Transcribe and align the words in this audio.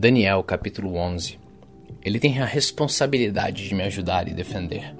Daniel 0.00 0.44
capítulo 0.44 0.94
11 0.94 1.40
Ele 2.04 2.20
tem 2.20 2.38
a 2.38 2.44
responsabilidade 2.44 3.68
de 3.68 3.74
me 3.74 3.82
ajudar 3.82 4.28
e 4.28 4.32
defender. 4.32 4.94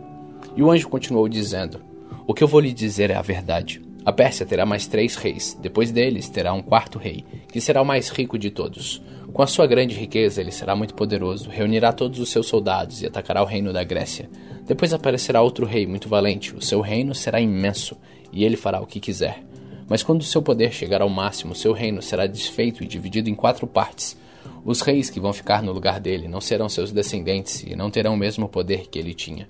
E 0.56 0.60
o 0.60 0.72
anjo 0.72 0.88
continuou 0.88 1.28
dizendo: 1.28 1.80
O 2.26 2.34
que 2.34 2.42
eu 2.42 2.48
vou 2.48 2.58
lhe 2.58 2.72
dizer 2.72 3.08
é 3.08 3.14
a 3.14 3.22
verdade. 3.22 3.80
A 4.04 4.12
Pérsia 4.12 4.44
terá 4.44 4.66
mais 4.66 4.88
três 4.88 5.14
reis, 5.14 5.56
depois 5.62 5.92
deles 5.92 6.28
terá 6.28 6.52
um 6.52 6.60
quarto 6.60 6.98
rei, 6.98 7.24
que 7.46 7.60
será 7.60 7.80
o 7.80 7.86
mais 7.86 8.08
rico 8.08 8.36
de 8.36 8.50
todos. 8.50 9.00
Com 9.32 9.40
a 9.40 9.46
sua 9.46 9.68
grande 9.68 9.94
riqueza, 9.94 10.40
ele 10.40 10.50
será 10.50 10.74
muito 10.74 10.94
poderoso, 10.94 11.48
reunirá 11.48 11.92
todos 11.92 12.18
os 12.18 12.28
seus 12.28 12.48
soldados 12.48 13.00
e 13.00 13.06
atacará 13.06 13.40
o 13.40 13.46
reino 13.46 13.72
da 13.72 13.84
Grécia. 13.84 14.28
Depois 14.66 14.92
aparecerá 14.92 15.40
outro 15.40 15.64
rei 15.64 15.86
muito 15.86 16.08
valente, 16.08 16.56
o 16.56 16.60
seu 16.60 16.80
reino 16.80 17.14
será 17.14 17.40
imenso, 17.40 17.96
e 18.32 18.44
ele 18.44 18.56
fará 18.56 18.80
o 18.80 18.86
que 18.86 18.98
quiser. 18.98 19.44
Mas 19.88 20.02
quando 20.02 20.24
seu 20.24 20.42
poder 20.42 20.72
chegar 20.72 21.02
ao 21.02 21.08
máximo, 21.08 21.54
seu 21.54 21.72
reino 21.72 22.02
será 22.02 22.26
desfeito 22.26 22.82
e 22.82 22.86
dividido 22.86 23.30
em 23.30 23.34
quatro 23.36 23.64
partes 23.64 24.18
os 24.64 24.80
reis 24.80 25.08
que 25.10 25.20
vão 25.20 25.32
ficar 25.32 25.62
no 25.62 25.72
lugar 25.72 26.00
dele 26.00 26.28
não 26.28 26.40
serão 26.40 26.68
seus 26.68 26.92
descendentes 26.92 27.62
e 27.62 27.74
não 27.74 27.90
terão 27.90 28.14
o 28.14 28.18
mesmo 28.18 28.48
poder 28.48 28.88
que 28.88 28.98
ele 28.98 29.14
tinha. 29.14 29.48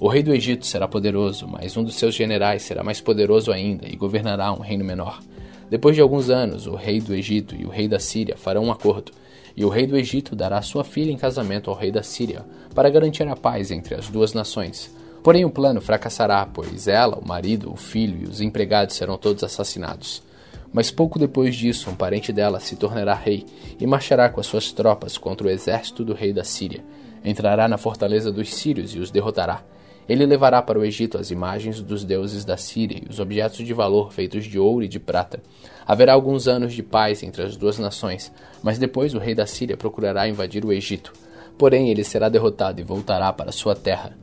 O 0.00 0.08
rei 0.08 0.22
do 0.22 0.32
Egito 0.32 0.66
será 0.66 0.86
poderoso, 0.86 1.48
mas 1.48 1.76
um 1.76 1.82
dos 1.82 1.96
seus 1.96 2.14
generais 2.14 2.62
será 2.62 2.84
mais 2.84 3.00
poderoso 3.00 3.50
ainda 3.50 3.88
e 3.88 3.96
governará 3.96 4.52
um 4.52 4.60
reino 4.60 4.84
menor. 4.84 5.20
Depois 5.68 5.96
de 5.96 6.00
alguns 6.00 6.30
anos, 6.30 6.66
o 6.66 6.74
rei 6.74 7.00
do 7.00 7.14
Egito 7.14 7.54
e 7.54 7.66
o 7.66 7.68
rei 7.68 7.88
da 7.88 7.98
Síria 7.98 8.36
farão 8.36 8.64
um 8.64 8.72
acordo, 8.72 9.10
e 9.56 9.64
o 9.64 9.68
rei 9.68 9.86
do 9.86 9.96
Egito 9.96 10.36
dará 10.36 10.62
sua 10.62 10.84
filha 10.84 11.10
em 11.10 11.16
casamento 11.16 11.68
ao 11.68 11.76
rei 11.76 11.90
da 11.90 12.02
Síria, 12.02 12.44
para 12.74 12.88
garantir 12.88 13.26
a 13.26 13.34
paz 13.34 13.72
entre 13.72 13.96
as 13.96 14.08
duas 14.08 14.32
nações. 14.32 14.94
Porém, 15.22 15.44
o 15.44 15.50
plano 15.50 15.80
fracassará, 15.80 16.46
pois 16.46 16.86
ela, 16.86 17.18
o 17.18 17.26
marido, 17.26 17.72
o 17.72 17.76
filho 17.76 18.22
e 18.22 18.30
os 18.30 18.40
empregados 18.40 18.94
serão 18.94 19.18
todos 19.18 19.42
assassinados. 19.42 20.22
Mas 20.72 20.90
pouco 20.90 21.18
depois 21.18 21.56
disso, 21.56 21.90
um 21.90 21.94
parente 21.94 22.32
dela 22.32 22.60
se 22.60 22.76
tornará 22.76 23.14
rei 23.14 23.44
e 23.80 23.86
marchará 23.86 24.28
com 24.28 24.40
as 24.40 24.46
suas 24.46 24.72
tropas 24.72 25.16
contra 25.16 25.46
o 25.46 25.50
exército 25.50 26.04
do 26.04 26.12
rei 26.12 26.32
da 26.32 26.44
Síria. 26.44 26.84
Entrará 27.24 27.66
na 27.66 27.78
fortaleza 27.78 28.30
dos 28.30 28.54
sírios 28.54 28.94
e 28.94 28.98
os 28.98 29.10
derrotará. 29.10 29.62
Ele 30.08 30.24
levará 30.24 30.62
para 30.62 30.78
o 30.78 30.84
Egito 30.84 31.18
as 31.18 31.30
imagens 31.30 31.82
dos 31.82 32.02
deuses 32.02 32.44
da 32.44 32.56
Síria 32.56 33.02
e 33.04 33.10
os 33.10 33.20
objetos 33.20 33.58
de 33.58 33.74
valor 33.74 34.10
feitos 34.10 34.46
de 34.46 34.58
ouro 34.58 34.82
e 34.84 34.88
de 34.88 34.98
prata. 34.98 35.42
Haverá 35.86 36.14
alguns 36.14 36.48
anos 36.48 36.72
de 36.72 36.82
paz 36.82 37.22
entre 37.22 37.42
as 37.42 37.56
duas 37.56 37.78
nações, 37.78 38.32
mas 38.62 38.78
depois 38.78 39.12
o 39.12 39.18
rei 39.18 39.34
da 39.34 39.46
Síria 39.46 39.76
procurará 39.76 40.26
invadir 40.26 40.64
o 40.64 40.72
Egito. 40.72 41.12
Porém, 41.58 41.90
ele 41.90 42.04
será 42.04 42.28
derrotado 42.28 42.80
e 42.80 42.84
voltará 42.84 43.32
para 43.32 43.52
sua 43.52 43.74
terra. 43.74 44.16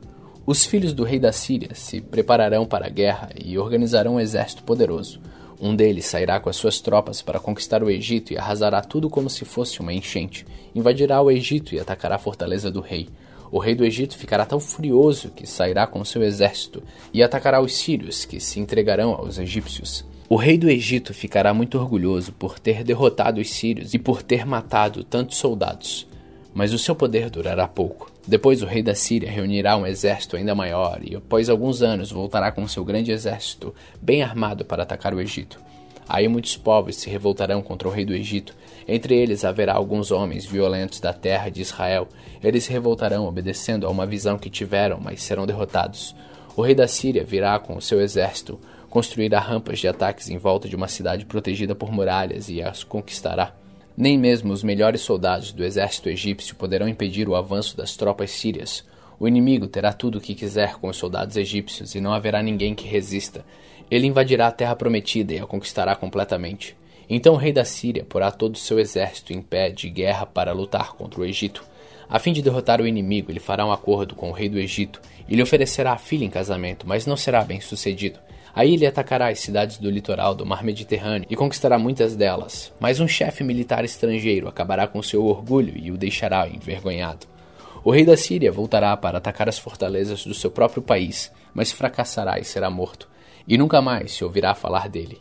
Os 0.44 0.64
filhos 0.64 0.92
do 0.92 1.04
rei 1.04 1.20
da 1.20 1.32
Síria 1.32 1.74
se 1.74 2.00
prepararão 2.00 2.66
para 2.66 2.86
a 2.86 2.90
guerra 2.90 3.30
e 3.36 3.58
organizarão 3.58 4.14
um 4.14 4.20
exército 4.20 4.64
poderoso. 4.64 5.20
Um 5.60 5.74
deles 5.74 6.06
sairá 6.06 6.38
com 6.38 6.50
as 6.50 6.56
suas 6.56 6.80
tropas 6.80 7.22
para 7.22 7.40
conquistar 7.40 7.82
o 7.82 7.90
Egito 7.90 8.32
e 8.32 8.38
arrasará 8.38 8.82
tudo 8.82 9.08
como 9.08 9.30
se 9.30 9.44
fosse 9.44 9.80
uma 9.80 9.92
enchente. 9.92 10.46
Invadirá 10.74 11.20
o 11.22 11.30
Egito 11.30 11.74
e 11.74 11.80
atacará 11.80 12.16
a 12.16 12.18
fortaleza 12.18 12.70
do 12.70 12.80
rei. 12.80 13.08
O 13.50 13.58
rei 13.58 13.74
do 13.74 13.84
Egito 13.84 14.16
ficará 14.16 14.44
tão 14.44 14.60
furioso 14.60 15.30
que 15.30 15.46
sairá 15.46 15.86
com 15.86 16.04
seu 16.04 16.22
exército 16.22 16.82
e 17.12 17.22
atacará 17.22 17.60
os 17.60 17.74
sírios, 17.74 18.24
que 18.24 18.40
se 18.40 18.60
entregarão 18.60 19.12
aos 19.12 19.38
egípcios. 19.38 20.04
O 20.28 20.36
rei 20.36 20.58
do 20.58 20.68
Egito 20.68 21.14
ficará 21.14 21.54
muito 21.54 21.78
orgulhoso 21.78 22.32
por 22.32 22.58
ter 22.58 22.82
derrotado 22.82 23.40
os 23.40 23.48
sírios 23.48 23.94
e 23.94 23.98
por 23.98 24.22
ter 24.22 24.44
matado 24.44 25.04
tantos 25.04 25.38
soldados. 25.38 26.06
Mas 26.56 26.72
o 26.72 26.78
seu 26.78 26.96
poder 26.96 27.28
durará 27.28 27.68
pouco. 27.68 28.10
Depois 28.26 28.62
o 28.62 28.66
rei 28.66 28.82
da 28.82 28.94
Síria 28.94 29.30
reunirá 29.30 29.76
um 29.76 29.86
exército 29.86 30.38
ainda 30.38 30.54
maior 30.54 31.00
e, 31.02 31.14
após 31.14 31.50
alguns 31.50 31.82
anos, 31.82 32.10
voltará 32.10 32.50
com 32.50 32.66
seu 32.66 32.82
grande 32.82 33.12
exército 33.12 33.74
bem 34.00 34.22
armado 34.22 34.64
para 34.64 34.82
atacar 34.82 35.12
o 35.12 35.20
Egito. 35.20 35.60
Aí 36.08 36.26
muitos 36.28 36.56
povos 36.56 36.96
se 36.96 37.10
revoltarão 37.10 37.60
contra 37.60 37.86
o 37.86 37.90
rei 37.90 38.06
do 38.06 38.14
Egito. 38.14 38.54
Entre 38.88 39.14
eles 39.14 39.44
haverá 39.44 39.74
alguns 39.74 40.10
homens 40.10 40.46
violentos 40.46 40.98
da 40.98 41.12
terra 41.12 41.50
de 41.50 41.60
Israel. 41.60 42.08
Eles 42.42 42.64
se 42.64 42.72
revoltarão 42.72 43.26
obedecendo 43.26 43.86
a 43.86 43.90
uma 43.90 44.06
visão 44.06 44.38
que 44.38 44.48
tiveram, 44.48 44.98
mas 44.98 45.22
serão 45.22 45.44
derrotados. 45.44 46.16
O 46.56 46.62
rei 46.62 46.74
da 46.74 46.88
Síria 46.88 47.22
virá 47.22 47.58
com 47.58 47.76
o 47.76 47.82
seu 47.82 48.00
exército, 48.00 48.58
construirá 48.88 49.40
rampas 49.40 49.78
de 49.78 49.88
ataques 49.88 50.30
em 50.30 50.38
volta 50.38 50.66
de 50.70 50.74
uma 50.74 50.88
cidade 50.88 51.26
protegida 51.26 51.74
por 51.74 51.92
muralhas 51.92 52.48
e 52.48 52.62
as 52.62 52.82
conquistará. 52.82 53.52
Nem 53.96 54.18
mesmo 54.18 54.52
os 54.52 54.62
melhores 54.62 55.00
soldados 55.00 55.52
do 55.52 55.64
exército 55.64 56.10
egípcio 56.10 56.54
poderão 56.54 56.86
impedir 56.86 57.28
o 57.30 57.34
avanço 57.34 57.74
das 57.74 57.96
tropas 57.96 58.30
sírias. 58.30 58.84
O 59.18 59.26
inimigo 59.26 59.66
terá 59.66 59.90
tudo 59.90 60.18
o 60.18 60.20
que 60.20 60.34
quiser 60.34 60.74
com 60.76 60.88
os 60.88 60.98
soldados 60.98 61.34
egípcios 61.38 61.94
e 61.94 62.00
não 62.00 62.12
haverá 62.12 62.42
ninguém 62.42 62.74
que 62.74 62.86
resista. 62.86 63.42
Ele 63.90 64.06
invadirá 64.06 64.48
a 64.48 64.52
terra 64.52 64.76
prometida 64.76 65.32
e 65.32 65.38
a 65.38 65.46
conquistará 65.46 65.96
completamente. 65.96 66.76
Então 67.08 67.32
o 67.32 67.38
rei 67.38 67.54
da 67.54 67.64
Síria 67.64 68.04
porá 68.04 68.30
todo 68.30 68.56
o 68.56 68.58
seu 68.58 68.78
exército 68.78 69.32
em 69.32 69.40
pé 69.40 69.70
de 69.70 69.88
guerra 69.88 70.26
para 70.26 70.52
lutar 70.52 70.92
contra 70.92 71.20
o 71.20 71.24
Egito. 71.24 71.64
A 72.06 72.18
fim 72.18 72.34
de 72.34 72.42
derrotar 72.42 72.82
o 72.82 72.86
inimigo, 72.86 73.32
ele 73.32 73.40
fará 73.40 73.64
um 73.64 73.72
acordo 73.72 74.14
com 74.14 74.28
o 74.28 74.32
rei 74.32 74.50
do 74.50 74.58
Egito 74.58 75.00
e 75.26 75.34
lhe 75.34 75.42
oferecerá 75.42 75.92
a 75.92 75.98
filha 75.98 76.24
em 76.24 76.30
casamento, 76.30 76.86
mas 76.86 77.06
não 77.06 77.16
será 77.16 77.42
bem 77.42 77.62
sucedido. 77.62 78.18
Aí 78.56 78.72
ele 78.72 78.86
atacará 78.86 79.28
as 79.28 79.40
cidades 79.40 79.76
do 79.76 79.90
litoral 79.90 80.34
do 80.34 80.46
mar 80.46 80.64
Mediterrâneo 80.64 81.26
e 81.28 81.36
conquistará 81.36 81.78
muitas 81.78 82.16
delas, 82.16 82.72
mas 82.80 82.98
um 83.00 83.06
chefe 83.06 83.44
militar 83.44 83.84
estrangeiro 83.84 84.48
acabará 84.48 84.86
com 84.86 85.02
seu 85.02 85.26
orgulho 85.26 85.74
e 85.76 85.90
o 85.92 85.98
deixará 85.98 86.48
envergonhado. 86.48 87.26
O 87.84 87.90
rei 87.90 88.06
da 88.06 88.16
Síria 88.16 88.50
voltará 88.50 88.96
para 88.96 89.18
atacar 89.18 89.46
as 89.46 89.58
fortalezas 89.58 90.24
do 90.24 90.32
seu 90.32 90.50
próprio 90.50 90.80
país, 90.80 91.30
mas 91.52 91.70
fracassará 91.70 92.38
e 92.38 92.44
será 92.44 92.70
morto, 92.70 93.06
e 93.46 93.58
nunca 93.58 93.82
mais 93.82 94.12
se 94.12 94.24
ouvirá 94.24 94.54
falar 94.54 94.88
dele. 94.88 95.20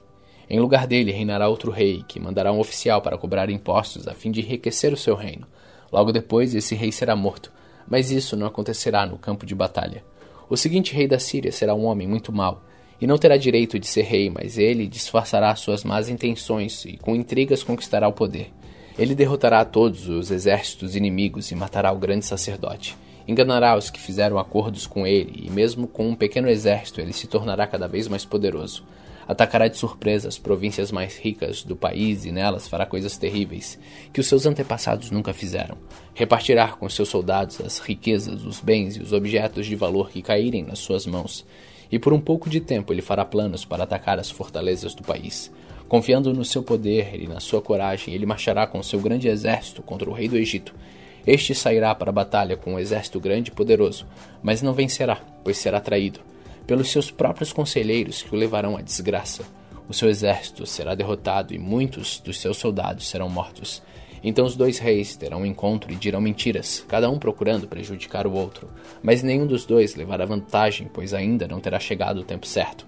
Em 0.49 0.57
lugar 0.61 0.87
dele 0.87 1.11
reinará 1.11 1.49
outro 1.49 1.71
rei, 1.71 2.05
que 2.07 2.21
mandará 2.21 2.53
um 2.53 2.59
oficial 2.61 3.01
para 3.01 3.17
cobrar 3.17 3.49
impostos 3.49 4.07
a 4.07 4.13
fim 4.13 4.31
de 4.31 4.39
enriquecer 4.39 4.93
o 4.93 4.97
seu 4.97 5.13
reino. 5.13 5.45
Logo 5.91 6.13
depois, 6.13 6.55
esse 6.55 6.73
rei 6.73 6.89
será 6.89 7.17
morto, 7.17 7.51
mas 7.85 8.11
isso 8.11 8.37
não 8.37 8.47
acontecerá 8.47 9.05
no 9.05 9.17
campo 9.17 9.45
de 9.45 9.53
batalha. 9.53 10.05
O 10.49 10.55
seguinte 10.55 10.95
rei 10.95 11.05
da 11.05 11.19
Síria 11.19 11.51
será 11.51 11.75
um 11.75 11.83
homem 11.83 12.07
muito 12.07 12.31
mau, 12.31 12.63
e 12.99 13.07
não 13.07 13.17
terá 13.17 13.37
direito 13.37 13.77
de 13.77 13.87
ser 13.87 14.03
rei, 14.03 14.29
mas 14.29 14.57
ele 14.57 14.87
disfarçará 14.87 15.55
suas 15.55 15.83
más 15.83 16.09
intenções 16.09 16.85
e 16.85 16.97
com 16.97 17.15
intrigas 17.15 17.63
conquistará 17.63 18.07
o 18.07 18.13
poder. 18.13 18.51
Ele 18.97 19.13
derrotará 19.13 19.65
todos 19.65 20.07
os 20.07 20.31
exércitos 20.31 20.95
inimigos 20.95 21.51
e 21.51 21.55
matará 21.55 21.91
o 21.91 21.99
grande 21.99 22.25
sacerdote. 22.25 22.95
Enganará 23.27 23.75
os 23.75 23.89
que 23.89 23.99
fizeram 23.99 24.37
acordos 24.37 24.87
com 24.87 25.05
ele, 25.05 25.43
e 25.45 25.49
mesmo 25.49 25.87
com 25.87 26.07
um 26.07 26.15
pequeno 26.15 26.47
exército, 26.47 27.01
ele 27.01 27.11
se 27.11 27.27
tornará 27.27 27.67
cada 27.67 27.87
vez 27.87 28.07
mais 28.07 28.23
poderoso. 28.23 28.85
Atacará 29.27 29.67
de 29.67 29.75
surpresa 29.75 30.27
as 30.27 30.37
províncias 30.37 30.91
mais 30.91 31.17
ricas 31.17 31.63
do 31.63 31.75
país 31.75 32.25
e 32.25 32.31
nelas 32.31 32.67
fará 32.67 32.85
coisas 32.85 33.17
terríveis 33.17 33.77
que 34.13 34.19
os 34.21 34.27
seus 34.27 34.45
antepassados 34.45 35.09
nunca 35.09 35.33
fizeram. 35.33 35.75
Repartirá 36.13 36.67
com 36.69 36.87
seus 36.87 37.09
soldados 37.09 37.59
as 37.59 37.79
riquezas, 37.79 38.45
os 38.45 38.61
bens 38.61 38.95
e 38.95 39.01
os 39.01 39.11
objetos 39.11 39.65
de 39.65 39.75
valor 39.75 40.11
que 40.11 40.21
caírem 40.21 40.63
nas 40.63 40.77
suas 40.77 41.07
mãos 41.07 41.43
e 41.91 41.99
por 41.99 42.13
um 42.13 42.19
pouco 42.19 42.49
de 42.49 42.59
tempo 42.59 42.93
ele 42.93 43.01
fará 43.01 43.23
planos 43.23 43.65
para 43.65 43.83
atacar 43.83 44.19
as 44.19 44.29
fortalezas 44.29 44.93
do 44.93 45.03
país. 45.03 45.51
Confiando 45.87 46.33
no 46.33 46.43
seu 46.43 46.63
poder 46.63 47.19
e 47.21 47.27
na 47.27 47.39
sua 47.39 47.61
coragem, 47.61 48.13
ele 48.13 48.25
marchará 48.25 48.65
com 48.65 48.81
seu 48.81 48.99
grande 48.99 49.27
exército 49.27 49.83
contra 49.83 50.09
o 50.09 50.13
rei 50.13 50.27
do 50.27 50.37
Egito. 50.37 50.73
Este 51.25 51.53
sairá 51.53 51.93
para 51.93 52.09
a 52.09 52.13
batalha 52.13 52.57
com 52.57 52.73
um 52.73 52.79
exército 52.79 53.19
grande 53.19 53.51
e 53.51 53.53
poderoso, 53.53 54.05
mas 54.41 54.61
não 54.61 54.73
vencerá, 54.73 55.21
pois 55.43 55.57
será 55.57 55.79
traído 55.79 56.19
pelos 56.65 56.89
seus 56.89 57.11
próprios 57.11 57.53
conselheiros 57.53 58.23
que 58.23 58.33
o 58.33 58.37
levarão 58.37 58.75
à 58.75 58.81
desgraça. 58.81 59.43
O 59.87 59.93
seu 59.93 60.09
exército 60.09 60.65
será 60.65 60.95
derrotado 60.95 61.53
e 61.53 61.59
muitos 61.59 62.19
dos 62.19 62.39
seus 62.39 62.57
soldados 62.57 63.07
serão 63.07 63.29
mortos. 63.29 63.83
Então 64.27 64.43
os 64.43 64.55
dois 64.55 64.79
reis 64.79 65.15
terão 65.15 65.41
um 65.41 65.45
encontro 65.45 65.93
e 65.93 65.95
dirão 65.95 66.19
mentiras, 66.19 66.83
cada 66.87 67.07
um 67.07 67.19
procurando 67.19 67.67
prejudicar 67.67 68.25
o 68.25 68.33
outro, 68.33 68.67
mas 69.03 69.21
nenhum 69.21 69.45
dos 69.45 69.67
dois 69.67 69.93
levará 69.93 70.25
vantagem, 70.25 70.89
pois 70.91 71.13
ainda 71.13 71.47
não 71.47 71.59
terá 71.59 71.79
chegado 71.79 72.21
o 72.21 72.23
tempo 72.23 72.47
certo. 72.47 72.87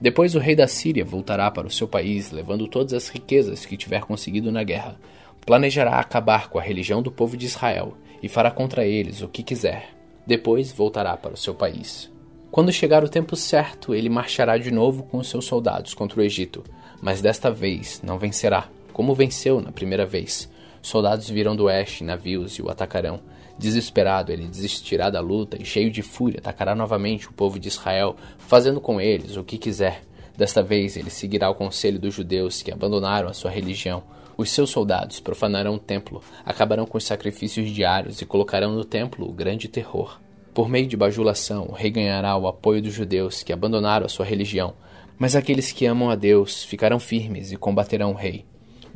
Depois 0.00 0.36
o 0.36 0.38
rei 0.38 0.54
da 0.54 0.68
Síria 0.68 1.04
voltará 1.04 1.50
para 1.50 1.66
o 1.66 1.72
seu 1.72 1.88
país, 1.88 2.30
levando 2.30 2.68
todas 2.68 2.92
as 2.92 3.08
riquezas 3.08 3.66
que 3.66 3.76
tiver 3.76 4.02
conseguido 4.02 4.52
na 4.52 4.62
guerra. 4.62 4.96
Planejará 5.44 5.98
acabar 5.98 6.48
com 6.50 6.56
a 6.56 6.62
religião 6.62 7.02
do 7.02 7.10
povo 7.10 7.36
de 7.36 7.46
Israel 7.46 7.96
e 8.22 8.28
fará 8.28 8.52
contra 8.52 8.86
eles 8.86 9.22
o 9.22 9.28
que 9.28 9.42
quiser. 9.42 9.88
Depois 10.24 10.70
voltará 10.70 11.16
para 11.16 11.34
o 11.34 11.36
seu 11.36 11.54
país. 11.54 12.08
Quando 12.48 12.72
chegar 12.72 13.02
o 13.02 13.08
tempo 13.08 13.34
certo, 13.34 13.92
ele 13.92 14.08
marchará 14.08 14.56
de 14.56 14.70
novo 14.70 15.02
com 15.02 15.18
os 15.18 15.28
seus 15.28 15.46
soldados 15.46 15.94
contra 15.94 16.20
o 16.20 16.22
Egito, 16.22 16.62
mas 17.02 17.20
desta 17.20 17.50
vez 17.50 18.00
não 18.04 18.18
vencerá, 18.18 18.68
como 18.92 19.16
venceu 19.16 19.60
na 19.60 19.72
primeira 19.72 20.06
vez 20.06 20.48
Soldados 20.82 21.28
virão 21.28 21.56
do 21.56 21.64
oeste 21.64 22.04
navios 22.04 22.54
e 22.54 22.62
o 22.62 22.70
atacarão. 22.70 23.20
Desesperado, 23.58 24.30
ele 24.30 24.46
desistirá 24.46 25.08
da 25.08 25.20
luta 25.20 25.56
e, 25.60 25.64
cheio 25.64 25.90
de 25.90 26.02
fúria, 26.02 26.38
atacará 26.38 26.74
novamente 26.74 27.28
o 27.28 27.32
povo 27.32 27.58
de 27.58 27.68
Israel, 27.68 28.16
fazendo 28.38 28.80
com 28.80 29.00
eles 29.00 29.36
o 29.36 29.44
que 29.44 29.56
quiser. 29.58 30.02
Desta 30.36 30.62
vez, 30.62 30.96
ele 30.96 31.08
seguirá 31.08 31.48
o 31.48 31.54
conselho 31.54 31.98
dos 31.98 32.14
judeus 32.14 32.62
que 32.62 32.70
abandonaram 32.70 33.28
a 33.28 33.32
sua 33.32 33.50
religião. 33.50 34.02
Os 34.36 34.50
seus 34.50 34.68
soldados 34.68 35.18
profanarão 35.18 35.76
o 35.76 35.78
templo, 35.78 36.22
acabarão 36.44 36.84
com 36.84 36.98
os 36.98 37.04
sacrifícios 37.04 37.70
diários 37.70 38.20
e 38.20 38.26
colocarão 38.26 38.72
no 38.72 38.84
templo 38.84 39.26
o 39.26 39.32
grande 39.32 39.66
terror. 39.66 40.20
Por 40.52 40.68
meio 40.68 40.86
de 40.86 40.96
bajulação, 40.96 41.66
o 41.70 41.72
rei 41.72 41.90
ganhará 41.90 42.36
o 42.36 42.46
apoio 42.46 42.82
dos 42.82 42.92
judeus 42.92 43.42
que 43.42 43.52
abandonaram 43.52 44.04
a 44.04 44.10
sua 44.10 44.26
religião, 44.26 44.74
mas 45.18 45.34
aqueles 45.34 45.72
que 45.72 45.86
amam 45.86 46.10
a 46.10 46.14
Deus 46.14 46.64
ficarão 46.64 47.00
firmes 47.00 47.50
e 47.50 47.56
combaterão 47.56 48.10
o 48.10 48.14
rei. 48.14 48.44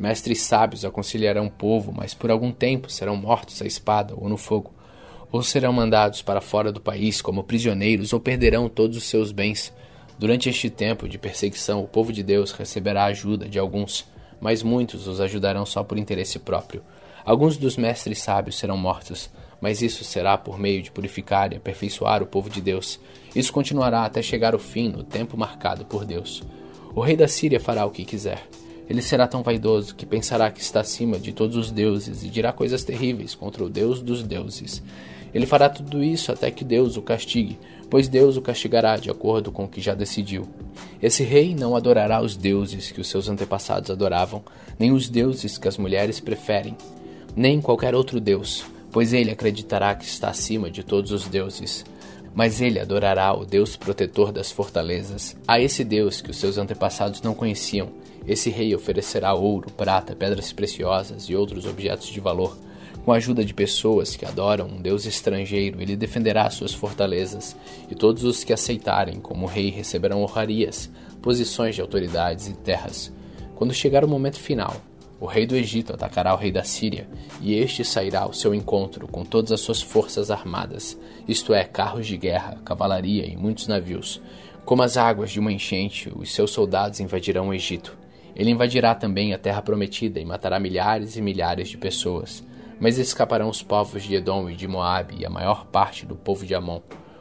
Mestres 0.00 0.40
sábios 0.40 0.82
aconselharão 0.82 1.44
o 1.44 1.50
povo, 1.50 1.92
mas 1.94 2.14
por 2.14 2.30
algum 2.30 2.50
tempo 2.52 2.90
serão 2.90 3.16
mortos 3.16 3.60
à 3.60 3.66
espada 3.66 4.14
ou 4.16 4.30
no 4.30 4.38
fogo, 4.38 4.72
ou 5.30 5.42
serão 5.42 5.74
mandados 5.74 6.22
para 6.22 6.40
fora 6.40 6.72
do 6.72 6.80
país 6.80 7.20
como 7.20 7.44
prisioneiros, 7.44 8.14
ou 8.14 8.18
perderão 8.18 8.66
todos 8.66 8.96
os 8.96 9.04
seus 9.04 9.30
bens. 9.30 9.70
Durante 10.18 10.48
este 10.48 10.70
tempo 10.70 11.06
de 11.06 11.18
perseguição, 11.18 11.84
o 11.84 11.86
povo 11.86 12.14
de 12.14 12.22
Deus 12.22 12.50
receberá 12.50 13.02
a 13.02 13.08
ajuda 13.08 13.46
de 13.46 13.58
alguns, 13.58 14.06
mas 14.40 14.62
muitos 14.62 15.06
os 15.06 15.20
ajudarão 15.20 15.66
só 15.66 15.84
por 15.84 15.98
interesse 15.98 16.38
próprio. 16.38 16.82
Alguns 17.22 17.58
dos 17.58 17.76
mestres 17.76 18.22
sábios 18.22 18.56
serão 18.56 18.78
mortos, 18.78 19.28
mas 19.60 19.82
isso 19.82 20.02
será 20.02 20.38
por 20.38 20.58
meio 20.58 20.80
de 20.80 20.90
purificar 20.90 21.52
e 21.52 21.56
aperfeiçoar 21.56 22.22
o 22.22 22.26
povo 22.26 22.48
de 22.48 22.62
Deus. 22.62 22.98
Isso 23.36 23.52
continuará 23.52 24.06
até 24.06 24.22
chegar 24.22 24.54
o 24.54 24.58
fim 24.58 24.88
no 24.88 25.04
tempo 25.04 25.36
marcado 25.36 25.84
por 25.84 26.06
Deus. 26.06 26.42
O 26.94 27.02
rei 27.02 27.16
da 27.16 27.28
Síria 27.28 27.60
fará 27.60 27.84
o 27.84 27.90
que 27.90 28.06
quiser. 28.06 28.48
Ele 28.90 29.00
será 29.00 29.28
tão 29.28 29.40
vaidoso 29.40 29.94
que 29.94 30.04
pensará 30.04 30.50
que 30.50 30.60
está 30.60 30.80
acima 30.80 31.16
de 31.16 31.30
todos 31.30 31.54
os 31.54 31.70
deuses 31.70 32.24
e 32.24 32.28
dirá 32.28 32.52
coisas 32.52 32.82
terríveis 32.82 33.36
contra 33.36 33.62
o 33.62 33.70
Deus 33.70 34.02
dos 34.02 34.24
deuses. 34.24 34.82
Ele 35.32 35.46
fará 35.46 35.68
tudo 35.68 36.02
isso 36.02 36.32
até 36.32 36.50
que 36.50 36.64
Deus 36.64 36.96
o 36.96 37.02
castigue, 37.02 37.56
pois 37.88 38.08
Deus 38.08 38.36
o 38.36 38.42
castigará 38.42 38.96
de 38.96 39.08
acordo 39.08 39.52
com 39.52 39.62
o 39.62 39.68
que 39.68 39.80
já 39.80 39.94
decidiu. 39.94 40.44
Esse 41.00 41.22
rei 41.22 41.54
não 41.54 41.76
adorará 41.76 42.20
os 42.20 42.36
deuses 42.36 42.90
que 42.90 43.00
os 43.00 43.06
seus 43.06 43.28
antepassados 43.28 43.92
adoravam, 43.92 44.42
nem 44.76 44.90
os 44.90 45.08
deuses 45.08 45.56
que 45.56 45.68
as 45.68 45.78
mulheres 45.78 46.18
preferem, 46.18 46.76
nem 47.36 47.60
qualquer 47.60 47.94
outro 47.94 48.18
deus, 48.18 48.64
pois 48.90 49.12
ele 49.12 49.30
acreditará 49.30 49.94
que 49.94 50.04
está 50.04 50.30
acima 50.30 50.68
de 50.68 50.82
todos 50.82 51.12
os 51.12 51.28
deuses. 51.28 51.84
Mas 52.34 52.60
ele 52.60 52.78
adorará 52.78 53.32
o 53.32 53.44
Deus 53.44 53.76
protetor 53.76 54.32
das 54.32 54.52
fortalezas, 54.52 55.36
a 55.46 55.60
esse 55.60 55.84
Deus 55.84 56.20
que 56.20 56.30
os 56.30 56.36
seus 56.36 56.58
antepassados 56.58 57.22
não 57.22 57.34
conheciam 57.34 57.90
esse 58.26 58.50
rei 58.50 58.74
oferecerá 58.74 59.34
ouro, 59.34 59.70
prata, 59.70 60.14
pedras 60.14 60.52
preciosas 60.52 61.24
e 61.24 61.34
outros 61.34 61.66
objetos 61.66 62.08
de 62.08 62.20
valor. 62.20 62.56
Com 63.04 63.12
a 63.12 63.16
ajuda 63.16 63.44
de 63.44 63.54
pessoas 63.54 64.14
que 64.14 64.26
adoram 64.26 64.66
um 64.66 64.80
deus 64.80 65.06
estrangeiro, 65.06 65.80
ele 65.80 65.96
defenderá 65.96 66.48
suas 66.50 66.74
fortalezas, 66.74 67.56
e 67.90 67.94
todos 67.94 68.24
os 68.24 68.44
que 68.44 68.52
aceitarem 68.52 69.18
como 69.20 69.46
rei 69.46 69.70
receberão 69.70 70.22
honrarias, 70.22 70.90
posições 71.22 71.74
de 71.74 71.80
autoridades 71.80 72.46
e 72.46 72.52
terras. 72.52 73.12
Quando 73.56 73.72
chegar 73.72 74.04
o 74.04 74.08
momento 74.08 74.38
final, 74.38 74.76
o 75.20 75.26
rei 75.26 75.46
do 75.46 75.54
Egito 75.54 75.92
atacará 75.92 76.32
o 76.32 76.38
rei 76.38 76.50
da 76.50 76.64
Síria, 76.64 77.06
e 77.42 77.54
este 77.54 77.84
sairá 77.84 78.22
ao 78.22 78.32
seu 78.32 78.54
encontro 78.54 79.06
com 79.06 79.22
todas 79.22 79.52
as 79.52 79.60
suas 79.60 79.82
forças 79.82 80.30
armadas, 80.30 80.98
isto 81.28 81.52
é, 81.52 81.62
carros 81.62 82.06
de 82.06 82.16
guerra, 82.16 82.58
cavalaria 82.64 83.26
e 83.26 83.36
muitos 83.36 83.66
navios. 83.66 84.20
Como 84.64 84.82
as 84.82 84.96
águas 84.96 85.30
de 85.30 85.38
uma 85.38 85.52
enchente, 85.52 86.10
os 86.16 86.32
seus 86.32 86.50
soldados 86.52 87.00
invadirão 87.00 87.48
o 87.48 87.54
Egito. 87.54 87.98
Ele 88.34 88.50
invadirá 88.50 88.94
também 88.94 89.34
a 89.34 89.38
terra 89.38 89.60
prometida 89.60 90.18
e 90.18 90.24
matará 90.24 90.58
milhares 90.58 91.16
e 91.16 91.20
milhares 91.20 91.68
de 91.68 91.76
pessoas. 91.76 92.42
Mas 92.78 92.96
escaparão 92.96 93.50
os 93.50 93.62
povos 93.62 94.02
de 94.04 94.14
Edom 94.14 94.48
e 94.48 94.56
de 94.56 94.66
Moabe 94.66 95.16
e 95.18 95.26
a 95.26 95.30
maior 95.30 95.66
parte 95.66 96.06
do 96.06 96.16
povo 96.16 96.46
de 96.46 96.54
Amon. 96.54 96.80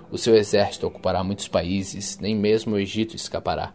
O 0.10 0.18
seu 0.18 0.36
exército 0.36 0.88
ocupará 0.88 1.22
muitos 1.24 1.50
países, 1.50 2.18
nem 2.20 2.34
mesmo 2.34 2.76
o 2.76 2.80
Egito 2.80 3.16
escapará. 3.16 3.74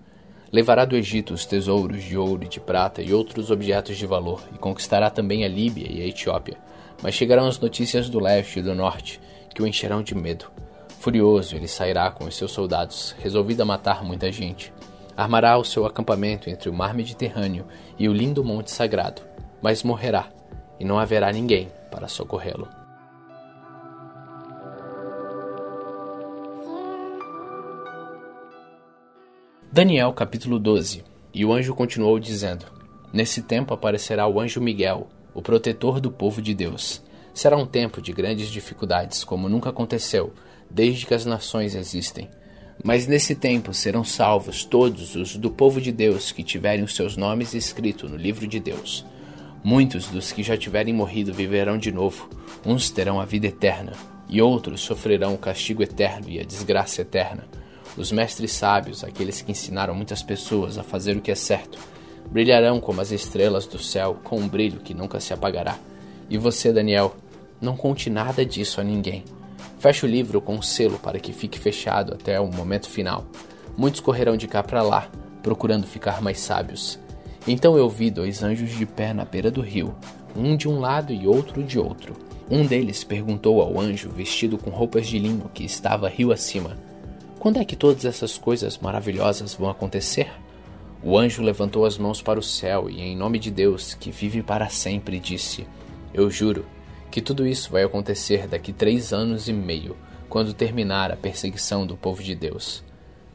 Levará 0.55 0.85
do 0.85 0.95
Egito 0.95 1.35
os 1.35 1.45
tesouros 1.45 2.05
de 2.05 2.17
ouro 2.17 2.45
e 2.45 2.49
de 2.49 2.61
prata 2.61 3.03
e 3.03 3.12
outros 3.12 3.51
objetos 3.51 3.97
de 3.97 4.06
valor, 4.06 4.41
e 4.55 4.56
conquistará 4.56 5.11
também 5.11 5.45
a 5.45 5.49
Líbia 5.49 5.89
e 5.91 6.01
a 6.01 6.06
Etiópia. 6.06 6.56
Mas 7.03 7.17
chegarão 7.17 7.49
as 7.49 7.59
notícias 7.59 8.09
do 8.09 8.21
leste 8.21 8.61
e 8.61 8.62
do 8.62 8.73
norte, 8.73 9.21
que 9.53 9.61
o 9.61 9.67
encherão 9.67 10.01
de 10.01 10.15
medo. 10.15 10.53
Furioso, 11.01 11.56
ele 11.56 11.67
sairá 11.67 12.09
com 12.12 12.27
os 12.27 12.37
seus 12.37 12.53
soldados, 12.53 13.17
resolvido 13.19 13.62
a 13.62 13.65
matar 13.65 14.05
muita 14.05 14.31
gente. 14.31 14.73
Armará 15.17 15.59
o 15.59 15.65
seu 15.65 15.87
acampamento 15.87 16.49
entre 16.49 16.71
o 16.71 16.73
mar 16.73 16.95
Mediterrâneo 16.95 17.67
e 17.99 18.09
o 18.09 18.12
lindo 18.12 18.45
Monte 18.45 18.71
Sagrado, 18.71 19.23
mas 19.61 19.83
morrerá, 19.83 20.29
e 20.79 20.85
não 20.85 21.01
haverá 21.01 21.33
ninguém 21.33 21.69
para 21.91 22.06
socorrê-lo. 22.06 22.83
Daniel 29.75 30.12
capítulo 30.12 30.61
12 30.61 31.03
E 31.35 31.44
o 31.44 31.53
anjo 31.53 31.75
continuou 31.75 32.21
dizendo: 32.21 32.65
Nesse 33.12 33.43
tempo 33.43 33.75
aparecerá 33.75 34.25
o 34.25 34.38
anjo 34.38 34.61
Miguel, 34.61 35.09
o 35.35 35.43
protetor 35.43 35.99
do 35.99 36.12
povo 36.12 36.41
de 36.41 36.55
Deus. 36.55 37.03
Será 37.35 37.56
um 37.56 37.67
tempo 37.67 38.00
de 38.00 38.12
grandes 38.12 38.50
dificuldades, 38.50 39.25
como 39.25 39.49
nunca 39.49 39.71
aconteceu, 39.71 40.32
desde 40.71 41.05
que 41.05 41.12
as 41.12 41.26
nações 41.26 41.75
existem. 41.75 42.31
Mas 42.85 43.09
nesse 43.09 43.35
tempo 43.35 43.75
serão 43.75 44.05
salvos 44.05 44.65
todos 44.65 45.17
os 45.17 45.37
do 45.37 45.50
povo 45.50 45.81
de 45.81 45.91
Deus 45.91 46.31
que 46.31 46.44
tiverem 46.44 46.85
os 46.85 46.94
seus 46.94 47.17
nomes 47.17 47.53
escritos 47.53 48.09
no 48.09 48.17
livro 48.17 48.47
de 48.47 48.61
Deus. 48.61 49.05
Muitos 49.65 50.06
dos 50.06 50.31
que 50.31 50.44
já 50.44 50.56
tiverem 50.56 50.94
morrido 50.94 51.35
viverão 51.35 51.77
de 51.77 51.91
novo, 51.91 52.31
uns 52.65 52.91
terão 52.91 53.20
a 53.20 53.25
vida 53.25 53.49
eterna, 53.49 53.94
e 54.29 54.41
outros 54.41 54.82
sofrerão 54.82 55.35
o 55.35 55.38
castigo 55.38 55.82
eterno 55.82 56.29
e 56.29 56.38
a 56.38 56.44
desgraça 56.44 57.03
eterna. 57.03 57.43
Os 57.96 58.11
mestres 58.11 58.52
sábios, 58.52 59.05
aqueles 59.05 59.41
que 59.41 59.52
ensinaram 59.52 59.94
muitas 59.94 60.23
pessoas 60.23 60.79
a 60.79 60.82
fazer 60.82 61.17
o 61.17 61.20
que 61.20 61.31
é 61.31 61.35
certo, 61.35 61.79
brilharão 62.31 62.81
como 62.81 63.00
as 63.00 63.12
estrelas 63.12 63.67
do 63.67 63.79
céu 63.79 64.19
com 64.25 64.38
um 64.38 64.49
brilho 64.49 64.81
que 64.81 64.94
nunca 64.94 65.20
se 65.20 65.32
apagará. 65.32 65.79
E 66.29 66.37
você, 66.37 66.73
Daniel, 66.73 67.14
não 67.61 67.76
conte 67.76 68.11
nada 68.11 68.44
disso 68.44 68.81
a 68.81 68.85
ninguém 68.85 69.25
Feche 69.85 70.06
o 70.06 70.08
livro 70.08 70.41
com 70.41 70.55
um 70.55 70.62
selo 70.62 70.99
para 70.99 71.20
que 71.20 71.31
fique 71.31 71.58
fechado 71.58 72.14
até 72.14 72.41
o 72.41 72.50
momento 72.50 72.88
final. 72.88 73.26
Muitos 73.76 74.00
correrão 74.00 74.35
de 74.35 74.49
cá 74.49 74.62
para 74.62 74.81
lá, 74.81 75.11
procurando 75.43 75.87
ficar 75.87 76.23
mais 76.23 76.41
sábios. 76.41 76.99
Então 77.46 77.76
eu 77.76 77.87
vi 77.87 78.11
dois 78.11 78.43
anjos 78.43 78.70
de 78.70 78.87
pé 78.87 79.12
na 79.12 79.26
beira 79.26 79.50
do 79.50 79.61
rio, 79.61 79.94
um 80.35 80.56
de 80.56 80.67
um 80.67 80.81
lado 80.81 81.12
e 81.12 81.26
outro 81.26 81.62
de 81.62 81.79
outro. 81.79 82.17
Um 82.50 82.64
deles 82.64 83.05
perguntou 83.05 83.61
ao 83.61 83.79
anjo 83.79 84.08
vestido 84.08 84.56
com 84.56 84.70
roupas 84.70 85.06
de 85.06 85.19
linho 85.19 85.50
que 85.52 85.64
estava 85.64 86.08
rio 86.08 86.32
acima: 86.32 86.79
Quando 87.44 87.58
é 87.58 87.64
que 87.67 87.76
todas 87.76 88.06
essas 88.06 88.38
coisas 88.38 88.79
maravilhosas 88.79 89.52
vão 89.52 89.69
acontecer? 89.69 90.32
O 91.02 91.19
anjo 91.19 91.43
levantou 91.43 91.85
as 91.85 91.99
mãos 91.99 92.23
para 92.23 92.41
o 92.41 92.43
céu 92.43 92.88
e, 92.88 93.02
em 93.02 93.14
nome 93.14 93.38
de 93.38 93.50
Deus, 93.50 93.93
que 93.93 94.11
vive 94.11 94.43
para 94.43 94.70
sempre, 94.70 95.20
disse: 95.20 95.67
Eu 96.14 96.31
juro 96.31 96.64
que 97.11 97.20
tudo 97.20 97.46
isso 97.46 97.70
vai 97.70 97.82
acontecer 97.82 98.49
daqui 98.49 98.73
três 98.73 99.12
anos 99.12 99.46
e 99.46 99.52
meio, 99.52 99.94
quando 100.26 100.55
terminar 100.55 101.12
a 101.12 101.17
perseguição 101.17 101.87
do 101.87 101.99
povo 101.99 102.23
de 102.23 102.35
Deus. 102.35 102.82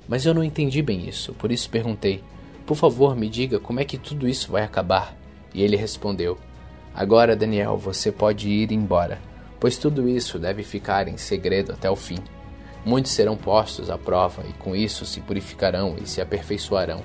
Mas 0.07 0.25
eu 0.25 0.33
não 0.33 0.43
entendi 0.43 0.81
bem 0.81 1.07
isso, 1.07 1.33
por 1.33 1.51
isso 1.51 1.69
perguntei: 1.69 2.23
Por 2.65 2.75
favor, 2.75 3.15
me 3.15 3.29
diga 3.29 3.59
como 3.59 3.79
é 3.79 3.85
que 3.85 3.99
tudo 3.99 4.27
isso 4.27 4.51
vai 4.51 4.63
acabar? 4.63 5.15
E 5.53 5.61
ele 5.61 5.75
respondeu: 5.75 6.35
Agora, 6.95 7.35
Daniel, 7.35 7.77
você 7.77 8.11
pode 8.11 8.49
ir 8.49 8.71
embora, 8.71 9.21
pois 9.59 9.77
tudo 9.77 10.09
isso 10.09 10.39
deve 10.39 10.63
ficar 10.63 11.07
em 11.07 11.15
segredo 11.15 11.73
até 11.73 11.91
o 11.91 11.95
fim. 11.95 12.17
Muitos 12.85 13.11
serão 13.11 13.35
postos 13.35 13.89
à 13.89 13.97
prova 13.97 14.43
e 14.49 14.53
com 14.53 14.75
isso 14.75 15.05
se 15.05 15.19
purificarão 15.19 15.95
e 16.01 16.07
se 16.07 16.21
aperfeiçoarão. 16.21 17.01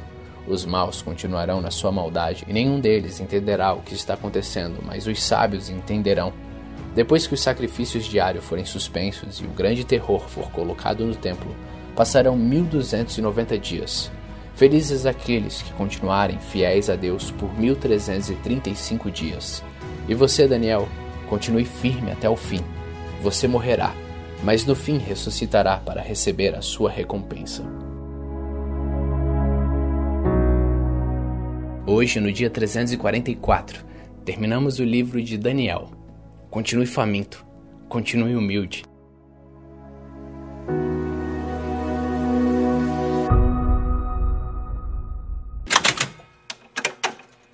Os 0.46 0.64
maus 0.64 1.00
continuarão 1.00 1.60
na 1.60 1.70
sua 1.70 1.90
maldade 1.90 2.44
e 2.46 2.52
nenhum 2.52 2.78
deles 2.78 3.18
entenderá 3.18 3.72
o 3.72 3.80
que 3.80 3.94
está 3.94 4.14
acontecendo, 4.14 4.80
mas 4.84 5.06
os 5.06 5.22
sábios 5.22 5.70
entenderão. 5.70 6.32
Depois 6.94 7.26
que 7.26 7.34
os 7.34 7.40
sacrifícios 7.40 8.04
diários 8.04 8.44
forem 8.44 8.64
suspensos 8.64 9.40
e 9.40 9.44
o 9.44 9.48
grande 9.48 9.84
terror 9.84 10.20
for 10.28 10.50
colocado 10.50 11.04
no 11.04 11.16
templo, 11.16 11.54
passarão 11.96 12.36
1290 12.36 13.58
dias. 13.58 14.12
Felizes 14.54 15.04
aqueles 15.04 15.62
que 15.62 15.72
continuarem 15.72 16.38
fiéis 16.38 16.88
a 16.88 16.94
Deus 16.94 17.30
por 17.32 17.52
1335 17.58 19.10
dias. 19.10 19.64
E 20.08 20.14
você, 20.14 20.46
Daniel, 20.46 20.88
continue 21.28 21.64
firme 21.64 22.12
até 22.12 22.28
o 22.28 22.36
fim. 22.36 22.60
Você 23.20 23.48
morrerá, 23.48 23.92
mas 24.44 24.66
no 24.66 24.74
fim 24.74 24.98
ressuscitará 24.98 25.78
para 25.78 26.02
receber 26.02 26.54
a 26.54 26.60
sua 26.60 26.90
recompensa. 26.90 27.64
Hoje, 31.86 32.20
no 32.20 32.30
dia 32.30 32.50
344, 32.50 33.82
terminamos 34.22 34.78
o 34.78 34.84
livro 34.84 35.22
de 35.22 35.38
Daniel. 35.38 35.88
Continue 36.50 36.84
faminto. 36.84 37.44
Continue 37.88 38.36
humilde. 38.36 38.82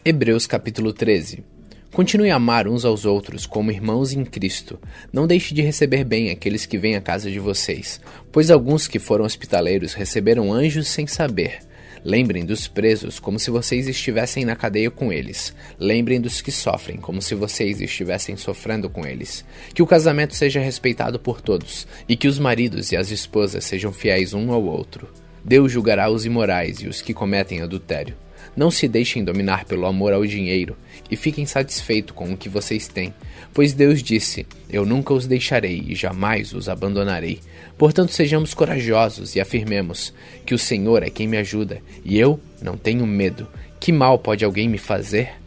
Hebreus 0.04 0.46
capítulo 0.46 0.92
13 0.92 1.59
Continue 2.00 2.30
a 2.30 2.36
amar 2.36 2.66
uns 2.66 2.86
aos 2.86 3.04
outros 3.04 3.44
como 3.44 3.70
irmãos 3.70 4.14
em 4.14 4.24
Cristo. 4.24 4.78
Não 5.12 5.26
deixe 5.26 5.52
de 5.52 5.60
receber 5.60 6.02
bem 6.02 6.30
aqueles 6.30 6.64
que 6.64 6.78
vêm 6.78 6.96
à 6.96 7.00
casa 7.02 7.30
de 7.30 7.38
vocês, 7.38 8.00
pois 8.32 8.50
alguns 8.50 8.88
que 8.88 8.98
foram 8.98 9.26
hospitaleiros 9.26 9.92
receberam 9.92 10.50
anjos 10.50 10.88
sem 10.88 11.06
saber. 11.06 11.58
Lembrem 12.02 12.46
dos 12.46 12.66
presos 12.66 13.18
como 13.18 13.38
se 13.38 13.50
vocês 13.50 13.86
estivessem 13.86 14.46
na 14.46 14.56
cadeia 14.56 14.90
com 14.90 15.12
eles. 15.12 15.54
Lembrem 15.78 16.18
dos 16.18 16.40
que 16.40 16.50
sofrem 16.50 16.96
como 16.96 17.20
se 17.20 17.34
vocês 17.34 17.82
estivessem 17.82 18.34
sofrendo 18.34 18.88
com 18.88 19.06
eles. 19.06 19.44
Que 19.74 19.82
o 19.82 19.86
casamento 19.86 20.34
seja 20.34 20.58
respeitado 20.58 21.20
por 21.20 21.42
todos 21.42 21.86
e 22.08 22.16
que 22.16 22.28
os 22.28 22.38
maridos 22.38 22.92
e 22.92 22.96
as 22.96 23.10
esposas 23.10 23.64
sejam 23.64 23.92
fiéis 23.92 24.32
um 24.32 24.52
ao 24.52 24.64
outro. 24.64 25.06
Deus 25.44 25.70
julgará 25.70 26.08
os 26.08 26.24
imorais 26.24 26.78
e 26.78 26.88
os 26.88 27.02
que 27.02 27.12
cometem 27.12 27.60
adultério. 27.60 28.16
Não 28.56 28.70
se 28.70 28.88
deixem 28.88 29.24
dominar 29.24 29.64
pelo 29.64 29.86
amor 29.86 30.12
ao 30.12 30.26
dinheiro 30.26 30.76
e 31.10 31.16
fiquem 31.16 31.46
satisfeitos 31.46 32.14
com 32.14 32.32
o 32.32 32.36
que 32.36 32.48
vocês 32.48 32.88
têm, 32.88 33.14
pois 33.54 33.72
Deus 33.72 34.02
disse: 34.02 34.46
Eu 34.68 34.84
nunca 34.84 35.14
os 35.14 35.26
deixarei 35.26 35.84
e 35.86 35.94
jamais 35.94 36.52
os 36.52 36.68
abandonarei. 36.68 37.40
Portanto, 37.78 38.12
sejamos 38.12 38.52
corajosos 38.52 39.34
e 39.34 39.40
afirmemos 39.40 40.12
que 40.44 40.54
o 40.54 40.58
Senhor 40.58 41.02
é 41.02 41.10
quem 41.10 41.26
me 41.26 41.38
ajuda 41.38 41.80
e 42.04 42.18
eu 42.18 42.38
não 42.60 42.76
tenho 42.76 43.06
medo. 43.06 43.48
Que 43.78 43.92
mal 43.92 44.18
pode 44.18 44.44
alguém 44.44 44.68
me 44.68 44.76
fazer? 44.76 45.39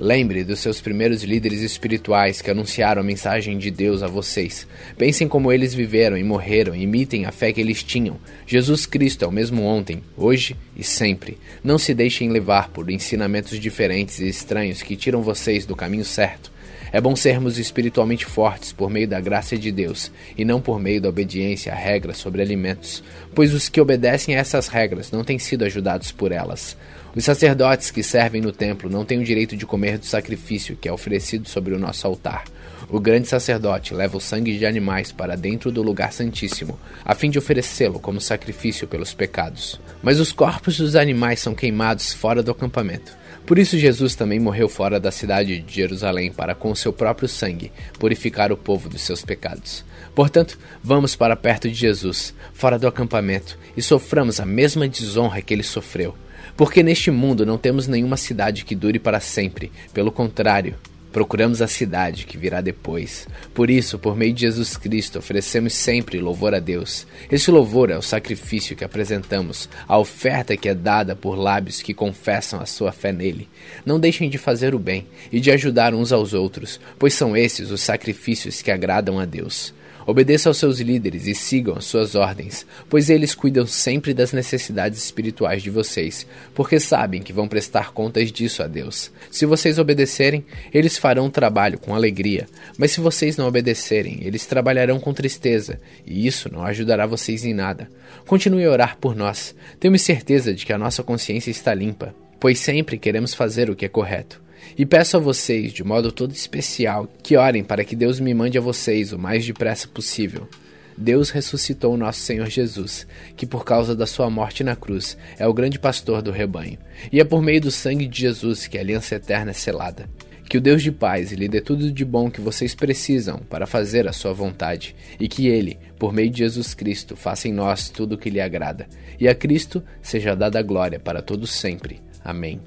Lembre 0.00 0.44
dos 0.44 0.60
seus 0.60 0.80
primeiros 0.80 1.24
líderes 1.24 1.60
espirituais 1.60 2.40
que 2.40 2.48
anunciaram 2.48 3.00
a 3.00 3.04
mensagem 3.04 3.58
de 3.58 3.68
Deus 3.68 4.00
a 4.00 4.06
vocês. 4.06 4.64
Pensem 4.96 5.26
como 5.26 5.50
eles 5.50 5.74
viveram 5.74 6.16
e 6.16 6.22
morreram, 6.22 6.72
imitem 6.72 7.26
a 7.26 7.32
fé 7.32 7.52
que 7.52 7.60
eles 7.60 7.82
tinham. 7.82 8.16
Jesus 8.46 8.86
Cristo 8.86 9.24
é 9.24 9.28
o 9.28 9.32
mesmo 9.32 9.64
ontem, 9.64 10.00
hoje 10.16 10.56
e 10.76 10.84
sempre. 10.84 11.36
Não 11.64 11.78
se 11.78 11.92
deixem 11.94 12.30
levar 12.30 12.68
por 12.68 12.88
ensinamentos 12.90 13.58
diferentes 13.58 14.20
e 14.20 14.28
estranhos 14.28 14.82
que 14.82 14.94
tiram 14.94 15.20
vocês 15.20 15.66
do 15.66 15.74
caminho 15.74 16.04
certo. 16.04 16.52
É 16.92 17.00
bom 17.00 17.14
sermos 17.14 17.58
espiritualmente 17.58 18.24
fortes 18.24 18.72
por 18.72 18.88
meio 18.88 19.06
da 19.06 19.20
graça 19.20 19.56
de 19.56 19.70
Deus 19.70 20.10
e 20.36 20.44
não 20.44 20.60
por 20.60 20.80
meio 20.80 21.00
da 21.00 21.08
obediência 21.08 21.72
a 21.72 21.76
regras 21.76 22.18
sobre 22.18 22.40
alimentos, 22.42 23.02
pois 23.34 23.52
os 23.52 23.68
que 23.68 23.80
obedecem 23.80 24.36
a 24.36 24.38
essas 24.38 24.68
regras 24.68 25.10
não 25.10 25.24
têm 25.24 25.38
sido 25.38 25.64
ajudados 25.64 26.10
por 26.12 26.32
elas. 26.32 26.76
Os 27.14 27.24
sacerdotes 27.24 27.90
que 27.90 28.02
servem 28.02 28.40
no 28.40 28.52
templo 28.52 28.88
não 28.88 29.04
têm 29.04 29.18
o 29.18 29.24
direito 29.24 29.56
de 29.56 29.66
comer 29.66 29.98
do 29.98 30.06
sacrifício 30.06 30.76
que 30.76 30.88
é 30.88 30.92
oferecido 30.92 31.48
sobre 31.48 31.74
o 31.74 31.78
nosso 31.78 32.06
altar. 32.06 32.44
O 32.90 33.00
grande 33.00 33.28
sacerdote 33.28 33.92
leva 33.92 34.16
o 34.16 34.20
sangue 34.20 34.56
de 34.56 34.64
animais 34.64 35.12
para 35.12 35.36
dentro 35.36 35.70
do 35.70 35.82
lugar 35.82 36.12
santíssimo, 36.12 36.78
a 37.04 37.14
fim 37.14 37.28
de 37.28 37.38
oferecê-lo 37.38 37.98
como 37.98 38.20
sacrifício 38.20 38.88
pelos 38.88 39.12
pecados. 39.12 39.78
Mas 40.02 40.20
os 40.20 40.32
corpos 40.32 40.78
dos 40.78 40.96
animais 40.96 41.40
são 41.40 41.54
queimados 41.54 42.14
fora 42.14 42.42
do 42.42 42.50
acampamento. 42.50 43.16
Por 43.48 43.58
isso 43.58 43.78
Jesus 43.78 44.14
também 44.14 44.38
morreu 44.38 44.68
fora 44.68 45.00
da 45.00 45.10
cidade 45.10 45.58
de 45.58 45.74
Jerusalém 45.74 46.30
para 46.30 46.54
com 46.54 46.74
seu 46.74 46.92
próprio 46.92 47.26
sangue 47.26 47.72
purificar 47.98 48.52
o 48.52 48.58
povo 48.58 48.90
dos 48.90 49.00
seus 49.00 49.24
pecados. 49.24 49.86
Portanto, 50.14 50.58
vamos 50.84 51.16
para 51.16 51.34
perto 51.34 51.66
de 51.66 51.74
Jesus, 51.74 52.34
fora 52.52 52.78
do 52.78 52.86
acampamento, 52.86 53.58
e 53.74 53.80
soframos 53.80 54.38
a 54.38 54.44
mesma 54.44 54.86
desonra 54.86 55.40
que 55.40 55.54
ele 55.54 55.62
sofreu. 55.62 56.14
Porque 56.58 56.82
neste 56.82 57.10
mundo 57.10 57.46
não 57.46 57.56
temos 57.56 57.88
nenhuma 57.88 58.18
cidade 58.18 58.66
que 58.66 58.74
dure 58.74 58.98
para 58.98 59.18
sempre, 59.18 59.72
pelo 59.94 60.12
contrário, 60.12 60.74
Procuramos 61.12 61.62
a 61.62 61.66
cidade 61.66 62.26
que 62.26 62.36
virá 62.36 62.60
depois. 62.60 63.26
Por 63.54 63.70
isso, 63.70 63.98
por 63.98 64.16
meio 64.16 64.32
de 64.32 64.42
Jesus 64.42 64.76
Cristo, 64.76 65.18
oferecemos 65.18 65.72
sempre 65.72 66.20
louvor 66.20 66.54
a 66.54 66.58
Deus. 66.58 67.06
Esse 67.30 67.50
louvor 67.50 67.90
é 67.90 67.96
o 67.96 68.02
sacrifício 68.02 68.76
que 68.76 68.84
apresentamos, 68.84 69.68
a 69.86 69.98
oferta 69.98 70.56
que 70.56 70.68
é 70.68 70.74
dada 70.74 71.16
por 71.16 71.36
lábios 71.36 71.80
que 71.80 71.94
confessam 71.94 72.60
a 72.60 72.66
sua 72.66 72.92
fé 72.92 73.12
nele. 73.12 73.48
Não 73.84 73.98
deixem 73.98 74.28
de 74.28 74.38
fazer 74.38 74.74
o 74.74 74.78
bem 74.78 75.06
e 75.32 75.40
de 75.40 75.50
ajudar 75.50 75.94
uns 75.94 76.12
aos 76.12 76.34
outros, 76.34 76.78
pois 76.98 77.14
são 77.14 77.36
esses 77.36 77.70
os 77.70 77.80
sacrifícios 77.80 78.60
que 78.60 78.70
agradam 78.70 79.18
a 79.18 79.24
Deus. 79.24 79.72
Obedeça 80.08 80.48
aos 80.48 80.56
seus 80.56 80.80
líderes 80.80 81.26
e 81.26 81.34
sigam 81.34 81.76
as 81.76 81.84
suas 81.84 82.14
ordens, 82.14 82.66
pois 82.88 83.10
eles 83.10 83.34
cuidam 83.34 83.66
sempre 83.66 84.14
das 84.14 84.32
necessidades 84.32 85.04
espirituais 85.04 85.62
de 85.62 85.68
vocês, 85.68 86.26
porque 86.54 86.80
sabem 86.80 87.20
que 87.20 87.30
vão 87.30 87.46
prestar 87.46 87.92
contas 87.92 88.32
disso 88.32 88.62
a 88.62 88.66
Deus. 88.66 89.12
Se 89.30 89.44
vocês 89.44 89.78
obedecerem, 89.78 90.46
eles 90.72 90.96
farão 90.96 91.26
o 91.26 91.30
trabalho 91.30 91.78
com 91.78 91.94
alegria, 91.94 92.46
mas 92.78 92.92
se 92.92 93.00
vocês 93.00 93.36
não 93.36 93.46
obedecerem, 93.46 94.20
eles 94.22 94.46
trabalharão 94.46 94.98
com 94.98 95.12
tristeza, 95.12 95.78
e 96.06 96.26
isso 96.26 96.50
não 96.50 96.64
ajudará 96.64 97.04
vocês 97.04 97.44
em 97.44 97.52
nada. 97.52 97.90
Continue 98.26 98.64
a 98.64 98.70
orar 98.70 98.96
por 98.96 99.14
nós. 99.14 99.54
Temos 99.78 100.00
certeza 100.00 100.54
de 100.54 100.64
que 100.64 100.72
a 100.72 100.78
nossa 100.78 101.02
consciência 101.02 101.50
está 101.50 101.74
limpa, 101.74 102.14
pois 102.40 102.58
sempre 102.58 102.96
queremos 102.96 103.34
fazer 103.34 103.68
o 103.68 103.76
que 103.76 103.84
é 103.84 103.90
correto. 103.90 104.40
E 104.76 104.86
peço 104.86 105.16
a 105.16 105.20
vocês, 105.20 105.72
de 105.72 105.82
modo 105.82 106.12
todo 106.12 106.32
especial, 106.32 107.08
que 107.22 107.36
orem 107.36 107.64
para 107.64 107.84
que 107.84 107.96
Deus 107.96 108.20
me 108.20 108.32
mande 108.34 108.58
a 108.58 108.60
vocês 108.60 109.12
o 109.12 109.18
mais 109.18 109.44
depressa 109.44 109.88
possível. 109.88 110.48
Deus 110.96 111.30
ressuscitou 111.30 111.94
o 111.94 111.96
nosso 111.96 112.20
Senhor 112.20 112.48
Jesus, 112.48 113.06
que 113.36 113.46
por 113.46 113.64
causa 113.64 113.94
da 113.94 114.06
sua 114.06 114.28
morte 114.28 114.64
na 114.64 114.74
cruz 114.74 115.16
é 115.38 115.46
o 115.46 115.54
grande 115.54 115.78
pastor 115.78 116.20
do 116.20 116.32
rebanho, 116.32 116.76
e 117.12 117.20
é 117.20 117.24
por 117.24 117.40
meio 117.40 117.60
do 117.60 117.70
sangue 117.70 118.06
de 118.06 118.22
Jesus 118.22 118.66
que 118.66 118.76
a 118.76 118.80
aliança 118.80 119.14
eterna 119.14 119.52
é 119.52 119.54
selada. 119.54 120.08
Que 120.48 120.58
o 120.58 120.60
Deus 120.60 120.82
de 120.82 120.90
paz 120.90 121.30
lhe 121.30 121.46
dê 121.46 121.60
tudo 121.60 121.92
de 121.92 122.04
bom 122.04 122.30
que 122.30 122.40
vocês 122.40 122.74
precisam 122.74 123.38
para 123.50 123.66
fazer 123.66 124.08
a 124.08 124.12
sua 124.12 124.32
vontade, 124.32 124.96
e 125.20 125.28
que 125.28 125.46
Ele, 125.46 125.78
por 125.98 126.12
meio 126.12 126.30
de 126.30 126.38
Jesus 126.38 126.74
Cristo, 126.74 127.14
faça 127.14 127.46
em 127.46 127.52
nós 127.52 127.90
tudo 127.90 128.14
o 128.14 128.18
que 128.18 128.30
lhe 128.30 128.40
agrada, 128.40 128.88
e 129.20 129.28
a 129.28 129.34
Cristo 129.34 129.82
seja 130.02 130.34
dada 130.34 130.60
glória 130.62 130.98
para 130.98 131.22
todos 131.22 131.50
sempre. 131.50 132.00
Amém. 132.24 132.60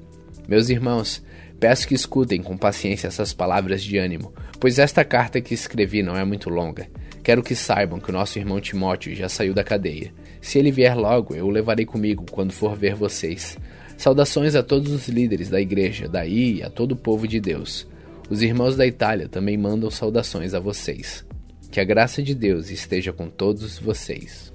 Meus 0.48 0.70
irmãos, 0.70 1.22
Peço 1.62 1.86
que 1.86 1.94
escutem 1.94 2.42
com 2.42 2.56
paciência 2.56 3.06
essas 3.06 3.32
palavras 3.32 3.84
de 3.84 3.96
ânimo, 3.96 4.34
pois 4.58 4.80
esta 4.80 5.04
carta 5.04 5.40
que 5.40 5.54
escrevi 5.54 6.02
não 6.02 6.16
é 6.16 6.24
muito 6.24 6.50
longa. 6.50 6.88
Quero 7.22 7.40
que 7.40 7.54
saibam 7.54 8.00
que 8.00 8.10
o 8.10 8.12
nosso 8.12 8.36
irmão 8.36 8.60
Timóteo 8.60 9.14
já 9.14 9.28
saiu 9.28 9.54
da 9.54 9.62
cadeia. 9.62 10.12
Se 10.40 10.58
ele 10.58 10.72
vier 10.72 10.96
logo, 10.96 11.36
eu 11.36 11.46
o 11.46 11.50
levarei 11.50 11.86
comigo 11.86 12.26
quando 12.32 12.52
for 12.52 12.74
ver 12.74 12.96
vocês. 12.96 13.56
Saudações 13.96 14.56
a 14.56 14.62
todos 14.64 14.90
os 14.90 15.06
líderes 15.06 15.50
da 15.50 15.60
igreja, 15.60 16.08
daí 16.08 16.56
e 16.56 16.62
a 16.64 16.68
todo 16.68 16.92
o 16.92 16.96
povo 16.96 17.28
de 17.28 17.38
Deus. 17.38 17.86
Os 18.28 18.42
irmãos 18.42 18.74
da 18.74 18.84
Itália 18.84 19.28
também 19.28 19.56
mandam 19.56 19.88
saudações 19.88 20.54
a 20.54 20.58
vocês. 20.58 21.24
Que 21.70 21.78
a 21.78 21.84
graça 21.84 22.20
de 22.20 22.34
Deus 22.34 22.72
esteja 22.72 23.12
com 23.12 23.28
todos 23.28 23.78
vocês. 23.78 24.51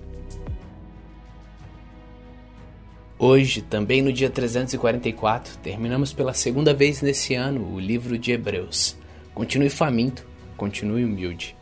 Hoje, 3.20 3.64
também 3.64 4.04
no 4.04 4.14
dia 4.14 4.30
344, 4.30 5.58
terminamos 5.58 6.14
pela 6.14 6.34
segunda 6.34 6.72
vez 6.72 7.02
nesse 7.02 7.34
ano 7.34 7.74
o 7.74 7.80
livro 7.80 8.16
de 8.16 8.32
Hebreus. 8.32 8.96
Continue 9.34 9.72
faminto, 9.72 10.24
continue 10.56 11.04
humilde. 11.04 11.57